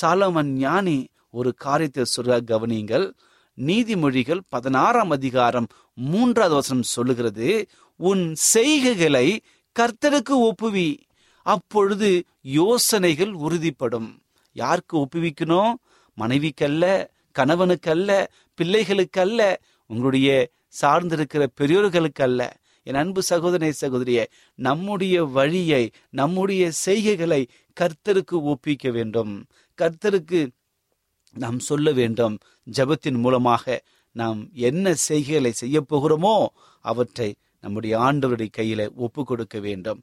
சாலமன் 0.00 0.52
ஞானி 0.64 1.08
ஒரு 1.30 1.54
காரியத்தை 1.54 2.04
சொல்ற 2.16 2.40
கவனியுங்கள் 2.46 3.12
நீதிமொழிகள் 3.56 4.40
பதினாறாம் 4.48 5.10
அதிகாரம் 5.10 5.66
மூன்றாவது 5.94 6.54
வசனம் 6.54 6.82
சொல்லுகிறது 6.82 7.66
உன் 7.96 8.34
செய்கைகளை 8.54 9.38
கர்த்தருக்கு 9.76 10.50
ஒப்புவி 10.50 10.98
அப்பொழுது 11.42 12.24
யோசனைகள் 12.42 13.32
உறுதிப்படும். 13.32 14.08
யாருக்கு 14.52 14.98
ஒப்புவிக்கணும்? 14.98 15.74
மனைவிக்கல்ல 16.18 17.06
கணவனுக்கல்ல 17.38 18.26
பிள்ளைகளுக்கல்ல 18.60 19.56
உங்களுடைய 19.86 20.48
சார்ந்திருக்கிற 20.80 21.46
பெரியோர்களுக்கல்ல. 21.60 22.50
என் 22.82 22.94
அன்பு 22.94 23.22
சகோதரனை 23.22 23.72
சகோதரியே 23.80 24.24
நம்முடைய 24.54 25.24
வழியை 25.24 25.90
நம்முடைய 26.10 26.70
செய்கைகளை 26.84 27.42
கர்த்தருக்கு 27.76 28.36
ஒப்பிக்க 28.42 28.90
வேண்டும். 28.90 29.32
கர்த்தருக்கு 29.78 30.40
நாம் 31.36 31.58
சொல்ல 31.58 31.92
வேண்டும் 31.92 32.38
ஜபத்தின் 32.72 33.18
மூலமாக 33.18 33.84
நாம் 34.12 34.40
என்ன 34.52 34.94
செய்கைகளை 35.08 35.50
செய்ய 35.50 35.80
போகிறோமோ 35.88 36.46
அவற்றை 36.80 37.34
நம்முடைய 37.60 37.98
ஆண்டவருடைய 37.98 38.50
கையில 38.58 38.88
ஒப்பு 38.94 39.24
கொடுக்க 39.24 39.60
வேண்டும். 39.60 40.00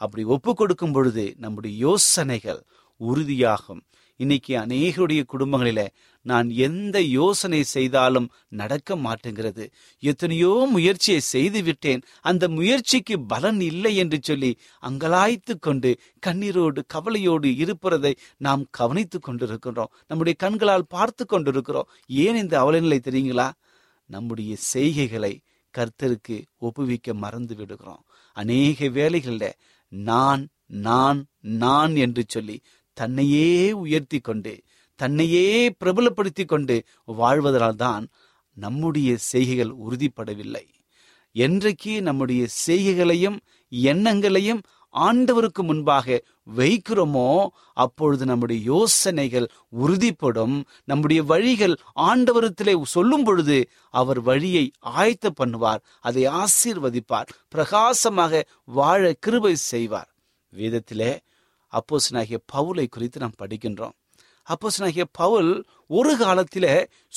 அப்படி 0.00 0.22
ஒப்பு 0.24 0.54
கொடுக்கும் 0.54 0.92
பொழுது 0.92 1.34
நம்முடைய 1.38 1.76
யோசனைகள் 1.76 2.62
உறுதியாகும். 3.00 3.82
இன்னைக்கு 4.22 4.52
அநேகருடைய 4.56 5.22
குடும்பங்களில 5.32 5.80
நான் 6.26 6.48
எந்த 6.66 6.96
யோசனை 7.00 7.60
செய்தாலும் 7.62 8.28
நடக்க 8.48 8.96
மாட்டேங்கிறது. 8.96 9.64
எத்தனையோ 10.02 10.52
முயற்சியை 10.70 11.20
செய்து 11.20 11.60
விட்டேன். 11.62 12.02
அந்த 12.20 12.44
முயற்சிக்கு 12.48 13.16
பலன் 13.22 13.60
இல்லை 13.60 13.92
என்று 13.96 14.18
சொல்லி 14.22 14.50
அங்கலாய்த்து 14.82 15.54
கொண்டு 15.60 15.90
கண்ணீரோடு 16.26 16.82
கவலையோடு 16.86 17.50
இருப்பதை 17.56 18.12
நாம் 18.36 18.62
கவனித்துக் 18.70 19.22
கொண்டிருக்கிறோம் 19.22 19.92
நம்முடைய 20.06 20.36
கண்களால் 20.38 20.86
பார்த்து 20.88 21.26
கொண்டிருக்கிறோம். 21.26 21.90
ஏன் 22.24 22.36
இந்த 22.36 22.54
அவலநிலை 22.64 23.00
தெரியுங்களா? 23.08 23.48
நம்முடைய 24.10 24.52
செய்கைகளை 24.72 25.34
கர்த்தருக்கு 25.74 26.36
ஒப்புவிக்க 26.60 27.14
மறந்து 27.14 27.54
விடுகிறோம். 27.54 28.02
அநேக 28.36 28.86
வேலைகள்ல 28.98 29.46
நான் 29.92 30.42
நான் 30.82 31.18
நான் 31.62 31.94
என்று 31.96 32.22
சொல்லி 32.28 32.56
தன்னையே 32.92 33.72
உயர்த்தி 33.72 34.18
கொண்டு 34.20 34.54
தன்னையே 35.00 35.46
பிரபலப்படுத்தி 35.84 36.44
கொண்டு 36.44 36.76
வாழ்வதனால்தான் 37.18 38.04
நம்முடைய 38.56 39.10
செய்கைகள் 39.16 39.72
உறுதிப்படவில்லை. 39.84 40.64
என்றைக்கு 41.36 41.92
நம்முடைய 42.02 42.42
செய்கைகளையும் 42.66 43.38
எண்ணங்களையும் 43.68 44.62
ஆண்டவருக்கு 44.94 45.62
முன்பாக 45.62 46.16
வைக்கிறோமோ 46.56 47.28
அப்பொழுது 47.72 48.24
நம்முடைய 48.26 48.58
யோசனைகள் 48.64 49.46
உறுதிப்படும். 49.82 50.56
நம்முடைய 50.84 51.22
வழிகள் 51.22 51.74
ஆண்டவரத்திலே 51.96 52.74
சொல்லும் 52.82 53.24
பொழுது 53.24 53.58
அவர் 53.90 54.20
வழியை 54.20 54.64
ஆயத்த 54.98 55.28
பண்ணுவார் 55.40 55.82
அதை 56.00 56.24
ஆசீர்வதிப்பார் 56.42 57.32
பிரகாசமாக 57.48 58.42
வாழ 58.64 59.12
கிருபை 59.20 59.54
செய்வார். 59.56 60.10
வேதத்திலே 60.52 61.12
அப்போசனாகிய 61.72 62.38
பவுலை 62.54 62.86
குறித்து 62.88 63.18
நாம் 63.24 63.40
படிக்கின்றோம். 63.42 63.94
அப்போசனாகிய 64.48 65.04
பவுல் 65.20 65.50
ஒரு 65.90 66.12
காலத்தில் 66.22 66.72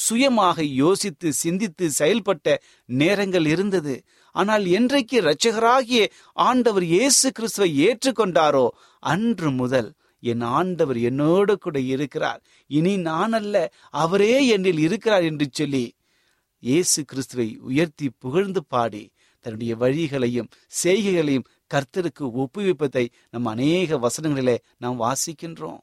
சுயமாக 0.06 0.58
யோசித்து 0.84 1.28
சிந்தித்து 1.44 1.86
செயல்பட்ட 2.00 2.48
நேரங்கள் 2.90 3.48
இருந்தது. 3.54 3.96
ஆனால் 4.36 4.66
என்றைக்கு 4.78 5.16
இரட்சகராகிய 5.22 6.02
ஆண்டவர் 6.38 6.86
இயேசு 6.96 7.28
கிறிஸ்துவை 7.38 7.70
ஏற்றுக்கொண்டாரோ 7.88 8.66
அன்று 9.04 9.52
முதல் 9.62 9.90
என் 10.24 10.46
ஆண்டவர் 10.58 11.00
என்னோடு 11.10 11.54
கூட 11.58 11.78
இருக்கிறார். 11.94 12.42
இனி 12.70 12.94
நான் 13.10 13.36
அல்ல 13.40 13.56
அவரே 14.04 14.36
என்னில் 14.56 14.82
இருக்கிறார் 14.88 15.26
என்று 15.30 15.48
சொல்லி 15.52 15.86
இயேசு 16.64 17.00
கிறிஸ்துவை 17.12 17.50
உயர்த்தி 17.70 18.08
புகழ்ந்து 18.24 18.62
பாடி 18.74 19.04
தன்னுடைய 19.46 19.74
வழிகளையும் 19.82 20.52
செய்கைகளையும் 20.82 21.48
கர்த்தருக்கு 21.74 22.26
ஒப்புவிப்பதை 22.42 23.08
நம் 23.30 23.46
அநேக 23.46 24.00
வசனங்களிலே 24.00 24.58
நாம் 24.78 25.00
வாசிக்கின்றோம். 25.00 25.80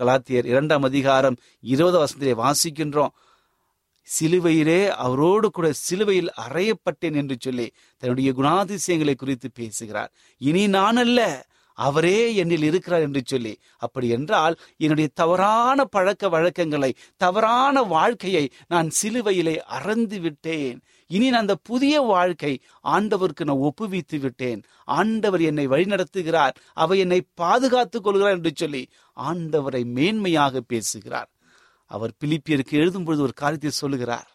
கலாத்தியர் 0.00 0.44
இரண்டாம் 0.44 0.82
அதிகாரம் 0.82 1.36
இருபது 1.60 1.96
வசனத்திலே 1.98 2.34
வாசிக்கின்றோம். 2.44 3.12
சிலுவையிலே 4.08 4.88
அவரோடு 4.88 5.50
கூட 5.50 5.72
சிலுவையில் 5.72 6.30
அறையப்பட்டேன் 6.48 7.14
என்று 7.14 7.36
சொல்லி 7.40 7.72
தன்னுடைய 7.96 8.32
குணாதிசயங்களை 8.32 9.14
குறித்து 9.16 9.50
பேசுகிறார். 9.54 10.10
இனி 10.38 10.66
நான் 10.66 10.96
அல்ல 10.96 11.46
அவரே 11.78 12.44
என்னில் 12.44 12.62
இருக்கிறார் 12.62 13.00
என்று 13.00 13.22
சொல்லி 13.24 13.58
அப்படி 13.76 14.08
என்றால் 14.08 14.54
என்னுடைய 14.76 15.08
தவறான 15.14 15.84
பழக்க 15.84 16.28
வழக்கங்களை 16.28 16.94
தவறான 17.16 17.82
வாழ்க்கையை 17.82 18.44
நான் 18.68 18.88
சிலுவையிலே 19.02 19.56
அறந்து 19.56 20.20
விட்டேன் 20.20 20.80
இனி 21.10 21.26
நான் 21.30 21.44
அந்த 21.44 21.54
புதிய 21.70 22.00
வாழ்க்கை 22.00 22.52
ஆண்டவருக்கு 22.84 23.44
நான் 23.44 23.64
ஒப்புவித்து 23.68 24.18
விட்டேன். 24.18 24.60
ஆண்டவர் 24.98 25.40
என்னை 25.40 25.66
வழிநடத்துகிறார். 25.66 26.54
அவர் 26.74 26.98
என்னை 26.98 27.20
பாதுகாத்துக் 27.34 28.04
கொள்கிறார் 28.04 28.32
என்று 28.32 28.52
சொல்லி 28.54 28.82
ஆண்டவரை 29.16 29.82
மேன்மையாக 29.96 30.60
பேசுகிறார். 30.66 31.30
அவர் 31.90 32.12
பிலிப்பியருக்கு 32.20 32.74
எழுதும் 32.82 33.04
பொழுது 33.04 33.22
ஒரு 33.22 33.32
காரியத்தை 33.32 33.70
சொல்லுகிறார். 33.70 34.28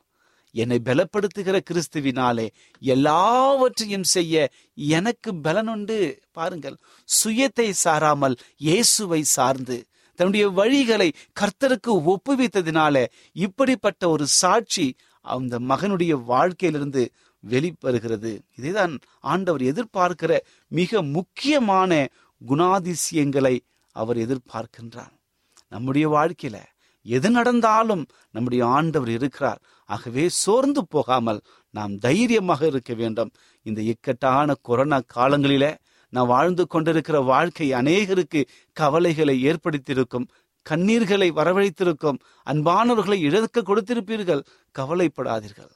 என்னை 0.55 0.77
பலப்படுத்துகிற 0.85 1.57
கிறிஸ்துவினாலே 1.69 2.47
எல்லாவற்றையும் 2.81 4.07
செய்ய 4.15 4.49
எனக்கு 4.75 5.31
பலனுண்டு 5.43 5.97
பாருங்கள் 6.31 6.77
சுயத்தை 7.09 7.67
சாராமல் 7.83 8.35
இயேசுவை 8.57 9.21
சார்ந்து 9.35 9.77
தன்னுடைய 10.19 10.45
வழிகளை 10.49 11.07
கர்த்தருக்கு 11.39 11.91
ஒப்புவித்ததினால 12.13 13.05
இப்படிப்பட்ட 13.35 14.09
ஒரு 14.09 14.25
சாட்சி 14.41 14.85
அந்த 15.21 15.59
மகனுடைய 15.59 16.23
வாழ்க்கையிலிருந்து 16.23 17.11
வெளிப்படுகிறது 17.39 18.41
இதைதான் 18.61 18.97
ஆண்டவர் 19.19 19.61
எதிர்பார்க்கிற 19.61 20.39
மிக 20.67 21.01
முக்கியமான 21.01 22.07
குணாதிசயங்களை 22.47 23.59
அவர் 23.91 24.17
எதிர்பார்க்கின்றார். 24.17 25.13
நம்முடைய 25.69 26.09
வாழ்க்கையில 26.09 26.55
எது 27.03 27.29
நடந்தாலும் 27.29 28.05
நம்முடைய 28.31 28.65
ஆண்டவர் 28.65 29.09
இருக்கிறார். 29.09 29.61
ஆகவே 29.85 30.29
சோர்ந்து 30.29 30.87
போகாமல் 30.87 31.41
நாம் 31.69 31.97
தைரியமாக 31.97 32.67
இருக்க 32.67 32.93
வேண்டும். 32.93 33.31
இந்த 33.63 33.81
இக்கட்டான 33.81 34.53
கொரோனா 34.61 34.99
காலங்களில 35.15 35.75
நாம் 36.09 36.27
வாழ்ந்து 36.27 36.67
கொண்டிருக்கிற 36.67 37.19
வாழ்க்கை 37.19 37.71
அநேகருக்கு 37.71 38.45
கவலைகளை 38.73 39.45
ஏற்படுத்தியிருக்கும். 39.45 40.27
கண்ணீர்களை 40.69 41.31
வரவழைத்திருக்கும் 41.31 42.19
அன்பானவர்களை 42.45 43.19
இழக்க 43.19 43.61
கொடுத்திருப்பீர்கள். 43.61 44.43
கவலைப்படாதீர்கள். 44.79 45.71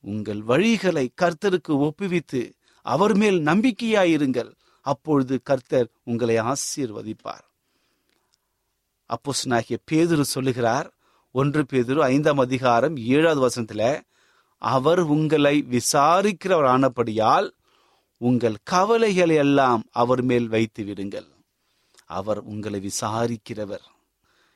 உங்கள் 0.00 0.40
வழிகளை 0.40 1.08
கர்த்தருக்கு 1.22 1.68
ஒப்புவித்து 1.68 2.52
அவர் 2.82 3.14
மேல் 3.14 3.38
நம்பிக்கையாயிருங்கள். 3.44 4.52
அப்பொழுது 4.80 5.40
கர்த்தர் 5.42 5.88
உங்களை 6.04 6.36
ஆசீர்வதிப்பார். 6.40 7.46
அப்போஸ்தலனாகிய 9.10 9.76
பேதுரு 9.90 10.20
சொல்லுகிறார் 10.20 10.88
ஒன்று 11.32 11.64
பேதுரு 11.72 11.98
ஐந்தாம் 11.98 12.38
அதிகாரம் 12.38 12.96
ஏழாவது 12.96 13.40
வசனத்தில் 13.40 14.02
அவர் 14.58 15.00
உங்களை 15.00 15.66
விசாரிக்கிறவர் 15.70 16.70
ஆனபடியால் 16.74 17.50
உங்கள் 18.16 18.56
கவலைகளை 18.62 19.36
எல்லாம் 19.36 19.82
அவர் 19.90 20.22
மேல் 20.22 20.48
வைத்து 20.48 20.84
விடுங்கள் 20.84 21.33
அவர் 22.04 22.38
உங்களை 22.38 22.90
விசாரிக்கிறவர். 22.90 23.82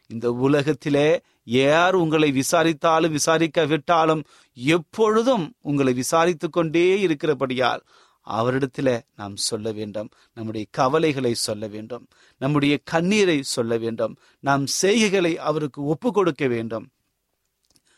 இந்த 0.06 0.32
உலகத்திலே 0.32 1.20
யார் 1.44 1.94
உங்களை 1.94 2.40
விசாரித்தாலும் 2.40 3.16
விசாரிக்காவிட்டாலும் 3.16 4.24
எப்பொழுதும் 4.54 5.54
உங்களை 5.60 5.94
விசாரித்துக் 5.94 6.52
கொண்டே 6.52 7.00
இருக்கிறபடியால் 7.00 7.82
அவரிடத்துல 8.26 9.00
நாம் 9.16 9.36
சொல்ல 9.36 9.72
வேண்டும். 9.72 10.08
நம்முடைய 10.34 10.66
கவலைகளை 10.70 11.34
சொல்ல 11.34 11.66
வேண்டும். 11.66 12.06
நம்முடைய 12.38 12.78
கண்ணீரை 12.84 13.42
சொல்ல 13.42 13.76
வேண்டும். 13.76 14.16
நாம் 14.40 14.66
செய்கைகளை 14.82 15.34
அவருக்கு 15.34 15.84
ஒப்பு 15.84 16.12
கொடுக்க 16.12 16.46
வேண்டும். 16.46 16.88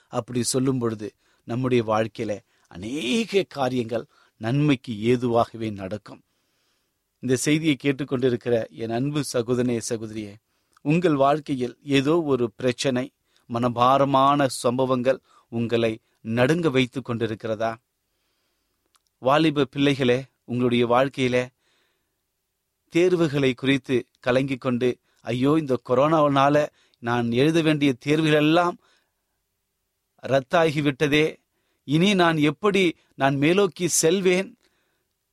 அப்படி 0.08 0.42
சொல்லும் 0.42 0.78
பொழுது 0.78 1.14
நம்முடைய 1.44 1.84
வாழ்க்கையில 1.84 2.38
அநேக 2.68 3.44
காரியங்கள் 3.48 4.06
நன்மைக்கு 4.36 4.92
ஏதுவாகவே 4.92 5.72
நடக்கும். 5.72 6.22
இந்த 7.22 7.36
செய்தியை 7.36 7.76
கேட்டுக்கொண்டிருக்கிற 7.76 8.54
என் 8.82 8.90
அன்பு 8.90 9.20
சகோதரனே 9.32 9.80
சகோதரியே 9.88 10.34
உங்கள் 10.84 11.14
வாழ்க்கையில் 11.14 11.78
ஏதோ 11.82 12.22
ஒரு 12.22 12.52
பிரச்சனை 12.56 13.12
மனபாரமான 13.46 14.46
சம்பவங்கள் 14.48 15.18
உங்களை 15.48 15.92
நடுங்க 16.20 16.70
வைத்து 16.70 17.00
கொண்டிருக்கிறதா? 17.00 17.72
வாலிப 19.18 19.64
பிள்ளைகளே 19.64 20.18
உங்களுடைய 20.44 20.86
வாழ்க்கையில 20.86 21.36
தேர்வுகளை 22.92 23.54
குறித்து 23.54 23.96
கலங்கி 24.20 24.56
கொண்டு 24.56 24.88
ஐயோ 25.20 25.56
இந்த 25.58 25.74
கொரோனாவினால 25.88 26.66
நான் 26.98 27.30
எழுத 27.30 27.62
வேண்டிய 27.62 27.92
தேர்வுகள் 27.92 28.46
எல்லாம் 28.46 28.76
ரத்தாகிவிட்டதே. 30.22 31.26
இனி 31.84 32.14
நான் 32.14 32.36
எப்படி 32.36 32.82
நான் 33.14 33.36
மேலோக்கி 33.36 33.86
செல்வேன்? 33.86 34.48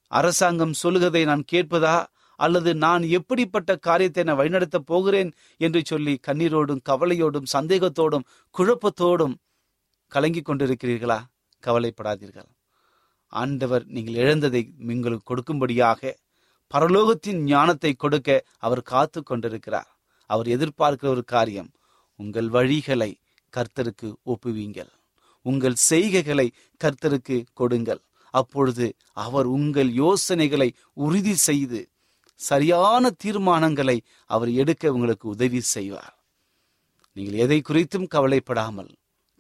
அரசாங்கம் 0.08 0.74
சொல்லுகதை 0.74 1.26
நான் 1.26 1.44
கேட்பதா? 1.52 2.06
அல்லது 2.40 2.76
நான் 2.76 3.04
எப்படிப்பட்ட 3.04 3.76
காரியத்தை 3.76 4.24
நான் 4.24 4.40
வழிநடத்தப் 4.40 4.86
போகிறேன்? 4.86 5.32
என்று 5.58 5.82
சொல்லி 5.86 6.20
கண்ணீரோடும் 6.28 6.82
கவலையோடும் 6.90 7.50
சந்தேகத்தோடும் 7.54 8.28
குழப்பத்தோடும் 8.56 9.36
கலங்கி 10.08 10.42
கொண்டிருக்கிறீர்களா? 10.42 11.20
கவலைப்படாதீர்கள். 11.64 12.50
ஆண்டவர் 13.34 13.84
நீங்கள் 13.86 14.14
இழந்ததை 14.14 14.74
உங்களுக்கு 14.78 15.28
கொடுக்கும்படியாக 15.32 16.14
பரலோகத்தின் 16.74 17.40
ஞானத்தை 17.44 17.94
கொடுக்க 17.94 18.46
அவர் 18.58 18.82
காத்து 18.82 19.24
கொண்டிருக்கிறார். 19.24 19.90
அவர் 20.26 20.48
எதிர்பார்க்கிற 20.48 21.08
ஒரு 21.08 21.24
காரியம் 21.24 21.72
உங்கள் 22.16 22.50
வழிகளை 22.50 23.12
கர்த்தருக்கு 23.54 24.08
ஒப்புவீங்கள் 24.26 24.92
உங்கள் 25.42 25.78
செய்கைகளை 25.90 26.48
கர்த்தருக்கு 26.82 27.46
கொடுங்கள். 27.54 28.02
அப்பொழுது 28.34 28.88
அவர் 29.26 29.48
உங்கள் 29.58 29.92
யோசனைகளை 30.04 30.70
உறுதி 30.94 31.36
செய்து 31.48 31.82
சரியான 32.40 33.10
தீர்மானங்களை 33.24 33.98
அவர் 34.30 34.52
எடுக்க 34.52 34.92
உங்களுக்கு 34.92 35.26
உதவி 35.28 35.62
செய்வார். 35.76 36.16
நீங்கள் 37.18 37.40
எதை 37.46 37.60
குறித்தும் 37.62 38.08
கவலைப்படாமல் 38.08 38.92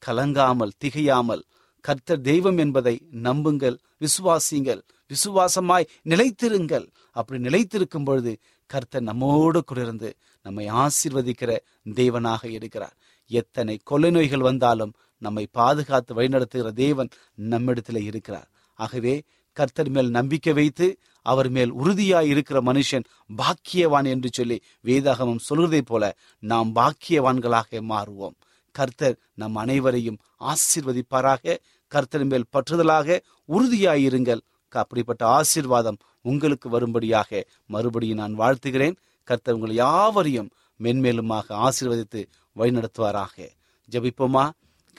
கலங்காமல் 0.04 0.78
திகையாமல் 0.84 1.44
கர்த்தர் 1.86 2.22
தெய்வம் 2.22 2.58
என்பதை 2.58 2.96
நம்புங்கள் 3.12 3.78
விசுவாசிங்கள் 4.00 4.82
விசுவாசமாய் 5.12 5.90
நிலைத்திருங்கள். 6.02 6.88
அப்படி 7.12 7.38
நிலைத்திருக்கும் 7.40 8.08
பொழுது 8.08 8.32
கர்த்தர் 8.70 9.08
நம்மோடு 9.10 9.60
குளிர்ந்து 9.64 10.10
நம்மை 10.46 10.66
ஆசீர்வதிக்கிற 10.84 11.52
தேவனாக 12.00 12.44
இருக்கிறார் 12.50 12.96
எத்தனை 13.32 13.76
கொலை 13.84 14.10
நோய்கள் 14.12 14.48
வந்தாலும் 14.50 14.94
நம்மை 15.22 15.44
பாதுகாத்து 15.52 16.12
வழிநடத்துகிற 16.14 16.70
தேவன் 16.84 17.10
நம்மிடத்தில் 17.36 18.02
இருக்கிறார். 18.10 18.50
ஆகவே 18.78 19.24
கர்த்தர் 19.54 19.90
மேல் 19.90 20.10
நம்பிக்கை 20.10 20.54
வைத்து 20.54 20.88
அவர் 21.22 21.50
மேல் 21.50 21.72
உறுதியாய் 21.74 22.28
இருக்கிற 22.28 22.62
மனுஷன் 22.62 23.04
பாக்கியவான் 23.38 24.08
என்று 24.08 24.30
சொல்லி 24.32 24.58
வேதாகமம் 24.84 25.44
சொல்கிறதை 25.50 25.82
போல 25.82 26.04
நாம் 26.40 26.76
பாக்கியவான்களாக 26.76 27.80
மாறுவோம். 27.90 28.36
கர்த்தர் 28.72 29.18
நம் 29.34 29.56
அனைவரையும் 29.56 30.18
ஆசிர்வதிப்பாராக. 30.40 31.58
கர்த்தர் 31.88 32.26
மேல் 32.26 32.50
பற்றுதலாக 32.50 33.20
உறுதியாயிருங்கள். 33.48 34.42
அப்படிப்பட்ட 34.70 35.26
ஆசீர்வாதம் 35.26 35.98
உங்களுக்கு 36.22 36.70
வரும்படியாக 36.70 37.46
மறுபடியும் 37.66 38.18
நான் 38.18 38.40
வாழ்த்துகிறேன். 38.40 38.96
கர்த்தர் 39.24 39.54
உங்கள் 39.54 39.74
யாவரையும் 39.74 40.50
மென்மேலுமாக 40.84 41.48
ஆசீர்வதித்து 41.50 42.26
வழிநடத்துவாராக. 42.56 43.48
ஜபிப்போமா? 43.92 44.50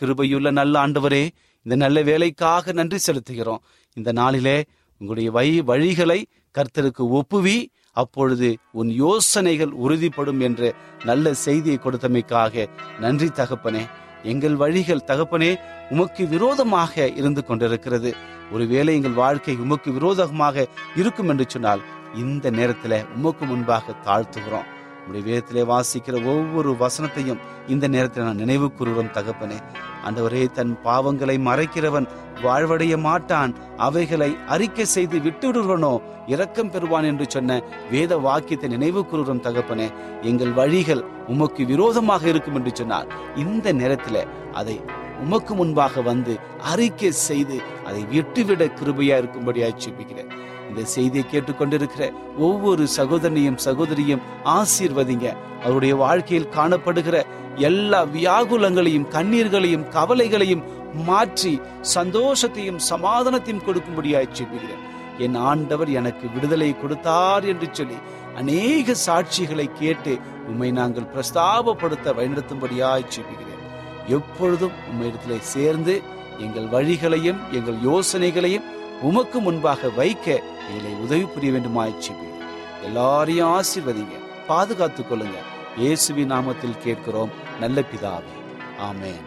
கிருபையுள்ள 0.01 0.51
நல்ல 0.51 0.87
ஆண்டவரே 0.87 1.29
இந்த 1.69 1.77
நல்ல 1.85 2.03
வேலைக்காக 2.03 2.73
நன்றி 2.73 2.99
செலுத்துகிறோம். 3.07 3.63
இந்த 3.97 4.11
நாளிலே 4.13 4.55
உங்களுடைய 5.01 5.31
வை 5.31 5.49
வழிகளை 5.71 6.21
கர்த்தருக்கு 6.55 7.05
ஒப்புவி 7.19 7.57
அப்பொழுது 7.93 8.49
உன் 8.81 8.91
யோசனைகள் 9.01 9.73
உறுதிப்படும் 9.85 10.41
என்ற 10.47 10.71
நல்ல 11.05 11.35
செய்தியை 11.35 11.79
கொடுத்தமைக்காக 11.83 12.67
நன்றி 13.01 13.29
தகப்பனே. 13.41 13.83
எங்கள் 14.23 14.57
வழிகள் 14.57 15.05
தகப்பனே 15.07 15.51
உமக்கு 15.91 16.27
விரோதமாக 16.27 17.11
இருந்து 17.21 17.45
கொண்டிருக்கிறது. 17.45 18.13
ஒருவேளை 18.53 18.95
எங்கள் 18.95 19.21
வாழ்க்கை 19.23 19.57
உமக்கு 19.67 19.93
விரோதமாக 19.93 20.67
இருக்கும் 20.97 21.29
என்று 21.29 21.47
சொன்னால் 21.49 21.85
இந்த 22.15 22.51
நேரத்துல 22.51 23.05
உமக்கு 23.15 23.45
முன்பாக 23.45 23.99
தாழ்த்துகிறோம். 24.09 24.69
உடைய 25.09 25.23
வேதத்திலே 25.29 25.63
வாசிக்கிற 25.75 26.17
ஒவ்வொரு 26.25 26.77
வசனத்தையும் 26.81 27.41
இந்த 27.67 27.89
நேரத்தில் 27.89 28.25
நான் 28.25 28.37
நினைவு 28.37 28.73
கூறுகிறோம் 28.73 29.15
தகப்பனே. 29.15 29.59
அந்தவரே 30.07 30.43
தன் 30.53 30.79
பாவங்களை 30.85 31.37
மறைக்கிறவன் 31.49 32.07
வாழ்வடைய 32.43 32.99
மாட்டான். 32.99 33.55
அவைகளை 33.77 34.37
அறிக்கை 34.47 34.85
செய்து 34.85 35.19
விட்டுவிடுவனோ? 35.19 36.01
இரக்கம் 36.27 36.71
பெறுவான் 36.71 37.05
என்று 37.05 37.25
சொன்ன 37.29 37.63
வேத 37.91 38.19
வாக்கியத்தை 38.19 38.69
நினைவு 38.69 39.07
கூறுகிறோம் 39.07 39.43
தகப்பனே. 39.43 39.89
எங்கள் 40.23 40.53
வழிகள் 40.53 41.05
உமக்கு 41.27 41.65
விரோதமாக 41.67 42.29
இருக்கும் 42.29 42.55
என்று 42.55 42.71
சொன்னார். 42.75 43.09
இந்த 43.37 43.73
நேரத்தில் 43.73 44.29
அதை 44.53 44.81
உமக்கு 45.21 45.55
முன்பாக 45.55 46.01
வந்து 46.01 46.39
அறிக்கை 46.59 47.11
செய்து 47.11 47.57
அதை 47.87 48.05
விட்டுவிட 48.11 48.65
கிருபையா 48.65 49.17
இருக்கும்படியா 49.21 49.69
செபிக்கிறேன் 49.85 50.31
இந்த 50.69 50.85
செய்தியை 50.85 51.25
கேட்டுக்கொண்டிருக்கிற 51.33 52.13
ஒவ்வொரு 52.37 52.87
சகோதரனையும் 52.97 53.57
சகோதரியும் 53.65 54.21
ஆசீர்வதிங்க. 54.45 55.27
அவருடைய 55.65 55.97
வாழ்க்கையில் 55.97 56.49
காணப்படுகிற 56.49 57.23
எல்லா 57.57 58.05
வியாகுலங்களையும் 58.05 59.09
கண்ணீர்களையும் 59.11 59.89
கவலைகளையும் 59.89 60.65
மாற்றி 60.95 61.61
சந்தோஷத்தையும் 61.95 62.81
சமாதானத்தையும் 62.91 63.65
கொடுக்கும்படியாய் 63.67 64.33
செபிக்கிறேன் 64.33 64.85
என் 65.19 65.35
ஆண்டவர் 65.35 65.91
எனக்கு 65.91 66.29
விடுதலை 66.35 66.77
கொடுத்தார் 66.81 67.45
என்று 67.45 67.69
சொல்லி 67.73 67.99
அநேக 68.37 68.95
சாட்சிகளை 69.07 69.73
கேட்டு 69.73 70.19
உம்மை 70.49 70.71
நாங்கள் 70.71 71.11
பிரஸ்தாபப்படுத்த 71.15 72.15
வழிநடத்தும்படியாய் 72.15 73.11
செபிக்கிறேன் 73.11 73.65
எப்பொழுதும் 74.09 74.73
இடத்திலே 75.01 75.39
சேர்ந்து 75.41 76.03
எங்கள் 76.39 76.69
வழிகளையும் 76.69 77.39
எங்கள் 77.53 77.79
யோசனைகளையும் 77.83 78.69
உமக்கு 79.03 79.41
முன்பாக 79.41 79.91
வைக்க 79.91 80.43
எங்களை 80.69 80.93
உதவி 80.93 81.25
புரிய 81.25 81.53
வேண்டுமாய் 81.53 81.95
செபிக்கிறேன் 81.95 82.83
எல்லாரையும் 82.83 83.49
ஆசிர்வதிங்க. 83.49 84.45
பாதுகாத்துக் 84.47 85.13
கொள்ளுங்க. 85.13 85.39
இயேசுவி 85.77 86.25
நாமத்தில் 86.27 86.79
கேட்கிறோம். 86.79 87.31
நல்ல 87.61 87.81
பிதாவே. 87.81 88.37
ஆமேன். 88.79 89.23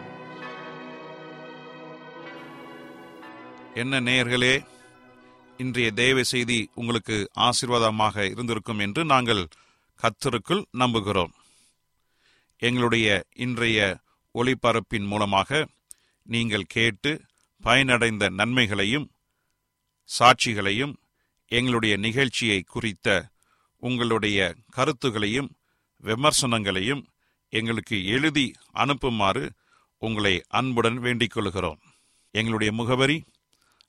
என்ன 3.74 4.00
நேயர்களே 4.00 4.66
இன்றைய 5.56 5.90
தேவ 5.90 6.22
செய்தி 6.22 6.70
உங்களுக்கு 6.74 7.30
ஆசீர்வாதமாக 7.34 8.30
இருந்திருக்கும் 8.30 8.78
என்று 8.78 9.04
நாங்கள் 9.04 9.48
கத்தருக்குள் 10.02 10.64
நம்புகிறோம். 10.78 11.32
எங்களுடைய 12.58 13.24
இன்றைய 13.34 13.96
ஒளிபரப்பின் 14.34 15.06
மூலமாக 15.06 15.66
நீங்கள் 16.22 16.64
கேட்டு 16.68 17.20
பயனடைந்த 17.64 18.28
நன்மைகளையும் 18.28 19.11
சாட்சிகளையும் 20.04 20.94
எங்களுடைய 21.46 21.96
நிகழ்ச்சியை 21.96 22.62
குறித்த 22.62 23.28
உங்களுடைய 23.76 24.54
கருத்துகளையும் 24.70 25.50
விமர்சனங்களையும் 26.02 27.02
எங்களுக்கு 27.48 28.06
எழுதி 28.06 28.54
அனுப்புமாறு 28.72 29.52
உங்களை 29.98 30.42
அன்புடன் 30.48 30.98
வேண்டிக் 30.98 31.30
கொள்கிறோம். 31.30 31.80
எங்களுடைய 32.30 32.72
முகவரி 32.72 33.24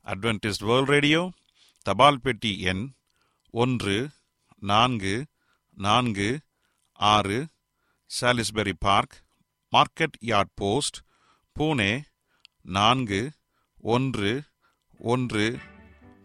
அட்வென்டிஸ்ட் 0.06 0.66
வேர்ல்ட் 0.66 0.88
ரேடியோ 0.88 1.32
தபால் 1.82 2.20
பெட்டி 2.20 2.60
எண் 2.60 2.92
ஒன்று 3.52 4.10
நான்கு 4.60 5.26
நான்கு 5.78 6.40
ஆறு 6.94 7.48
Salisbury 8.22 8.74
park 8.80 9.16
market 9.72 10.18
yard 10.26 10.54
post 10.56 10.98
Pune 11.60 12.02
நான்கு 12.62 13.32
ஒன்று 13.82 14.44
ஒன்று 14.98 15.60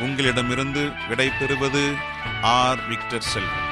உங்களிடமிருந்து 0.00 0.92
விடை 1.08 1.30
பெறுவது 1.30 1.94
ஆர். 2.42 2.86
விக்டர் 2.86 3.22
செல்வன். 3.22 3.69